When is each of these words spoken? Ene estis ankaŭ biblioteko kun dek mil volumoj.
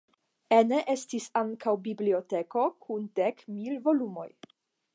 Ene 0.55 0.77
estis 0.93 1.27
ankaŭ 1.41 1.73
biblioteko 1.87 2.65
kun 2.87 3.07
dek 3.21 3.45
mil 3.59 3.77
volumoj. 3.89 4.27